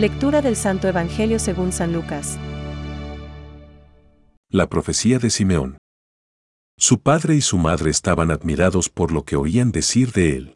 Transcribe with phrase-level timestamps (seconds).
[0.00, 2.38] Lectura del Santo Evangelio según San Lucas.
[4.48, 5.76] La profecía de Simeón.
[6.78, 10.54] Su padre y su madre estaban admirados por lo que oían decir de él.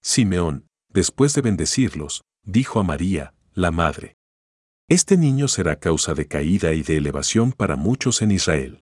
[0.00, 4.14] Simeón, después de bendecirlos, dijo a María, la madre.
[4.88, 8.84] Este niño será causa de caída y de elevación para muchos en Israel.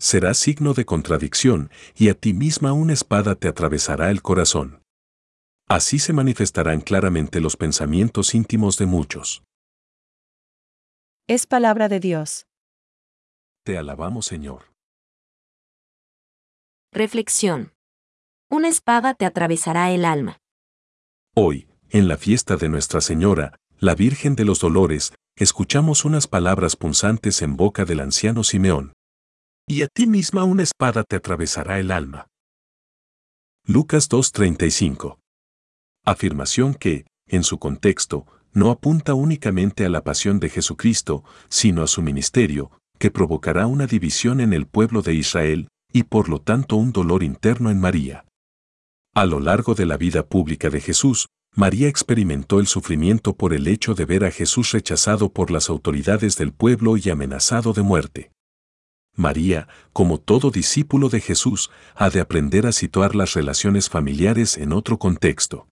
[0.00, 4.82] Será signo de contradicción, y a ti misma una espada te atravesará el corazón.
[5.68, 9.42] Así se manifestarán claramente los pensamientos íntimos de muchos.
[11.26, 12.46] Es palabra de Dios.
[13.64, 14.72] Te alabamos, Señor.
[16.92, 17.72] Reflexión.
[18.48, 20.38] Una espada te atravesará el alma.
[21.34, 26.76] Hoy, en la fiesta de Nuestra Señora, la Virgen de los Dolores, escuchamos unas palabras
[26.76, 28.92] punzantes en boca del anciano Simeón.
[29.66, 32.28] Y a ti misma una espada te atravesará el alma.
[33.64, 35.18] Lucas 2.35.
[36.06, 41.88] Afirmación que, en su contexto, no apunta únicamente a la pasión de Jesucristo, sino a
[41.88, 46.76] su ministerio, que provocará una división en el pueblo de Israel, y por lo tanto
[46.76, 48.24] un dolor interno en María.
[49.14, 51.26] A lo largo de la vida pública de Jesús,
[51.56, 56.36] María experimentó el sufrimiento por el hecho de ver a Jesús rechazado por las autoridades
[56.36, 58.30] del pueblo y amenazado de muerte.
[59.16, 64.72] María, como todo discípulo de Jesús, ha de aprender a situar las relaciones familiares en
[64.72, 65.66] otro contexto.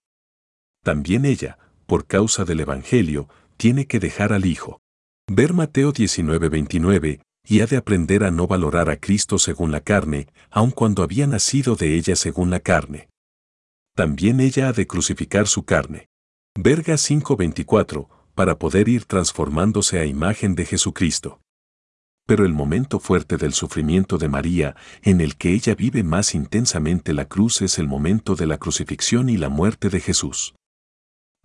[0.85, 4.79] También ella, por causa del Evangelio, tiene que dejar al Hijo.
[5.27, 10.27] Ver Mateo 19:29, y ha de aprender a no valorar a Cristo según la carne,
[10.49, 13.09] aun cuando había nacido de ella según la carne
[13.95, 16.09] también ella ha de crucificar su carne.
[16.53, 21.39] Verga 5:24, para poder ir transformándose a imagen de Jesucristo.
[22.27, 27.13] Pero el momento fuerte del sufrimiento de María, en el que ella vive más intensamente
[27.13, 30.55] la cruz, es el momento de la crucifixión y la muerte de Jesús.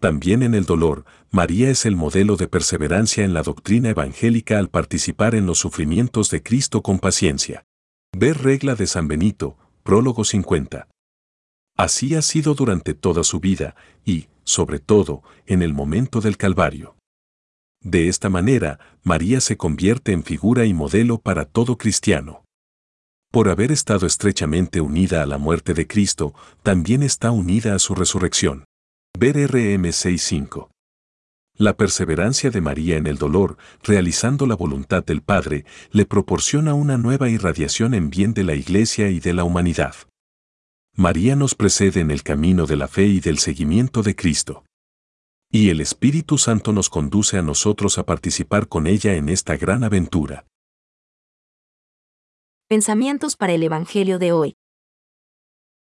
[0.01, 4.71] También en el dolor, María es el modelo de perseverancia en la doctrina evangélica al
[4.71, 7.65] participar en los sufrimientos de Cristo con paciencia.
[8.17, 10.89] Ver regla de San Benito, prólogo 50.
[11.77, 16.97] Así ha sido durante toda su vida y, sobre todo, en el momento del Calvario.
[17.83, 22.43] De esta manera, María se convierte en figura y modelo para todo cristiano.
[23.31, 27.95] Por haber estado estrechamente unida a la muerte de Cristo, también está unida a su
[27.95, 28.65] resurrección.
[29.19, 30.71] Ver RM 6.5.
[31.57, 36.97] La perseverancia de María en el dolor, realizando la voluntad del Padre, le proporciona una
[36.97, 39.95] nueva irradiación en bien de la Iglesia y de la humanidad.
[40.97, 44.65] María nos precede en el camino de la fe y del seguimiento de Cristo.
[45.53, 49.85] Y el Espíritu Santo nos conduce a nosotros a participar con ella en esta gran
[49.85, 50.47] aventura.
[52.69, 54.55] Pensamientos para el Evangelio de hoy.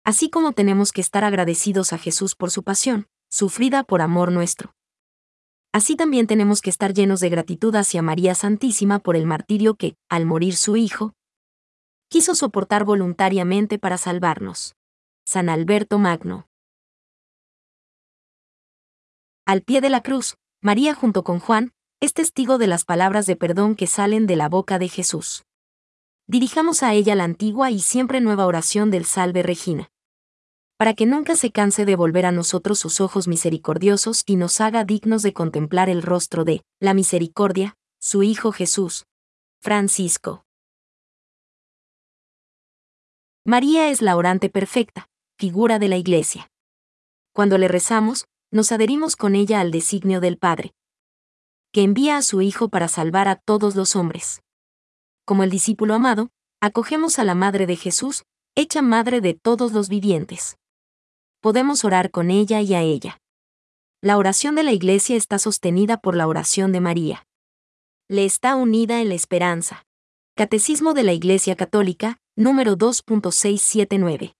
[0.04, 4.74] Así como tenemos que estar agradecidos a Jesús por su pasión, sufrida por amor nuestro.
[5.72, 9.96] Así también tenemos que estar llenos de gratitud hacia María Santísima por el martirio que,
[10.08, 11.14] al morir su Hijo,
[12.08, 14.74] quiso soportar voluntariamente para salvarnos.
[15.24, 16.48] San Alberto Magno.
[19.46, 23.36] Al pie de la cruz, María junto con Juan, es testigo de las palabras de
[23.36, 25.44] perdón que salen de la boca de Jesús.
[26.26, 29.91] Dirijamos a ella la antigua y siempre nueva oración del Salve Regina.
[30.82, 34.82] Para que nunca se canse de volver a nosotros sus ojos misericordiosos y nos haga
[34.84, 39.06] dignos de contemplar el rostro de la misericordia, su Hijo Jesús.
[39.60, 40.44] Francisco.
[43.44, 46.50] María es la orante perfecta, figura de la Iglesia.
[47.32, 50.74] Cuando le rezamos, nos adherimos con ella al designio del Padre,
[51.70, 54.42] que envía a su Hijo para salvar a todos los hombres.
[55.24, 58.24] Como el discípulo amado, acogemos a la Madre de Jesús,
[58.56, 60.56] hecha Madre de todos los vivientes.
[61.42, 63.20] Podemos orar con ella y a ella.
[64.00, 67.26] La oración de la Iglesia está sostenida por la oración de María.
[68.08, 69.82] Le está unida en la esperanza.
[70.36, 74.34] Catecismo de la Iglesia Católica, número 2.679.